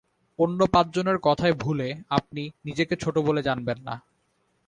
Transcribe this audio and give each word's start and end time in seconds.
অন্য 0.39 0.59
পাঁচজনের 0.67 1.17
কথায় 1.21 1.53
ভুলে 1.53 1.87
আপনি 2.09 2.43
নিজেকে 2.65 2.95
ছোটো 2.95 3.19
বলে 3.21 3.41
জানবেন 3.43 3.77
না। 3.83 3.95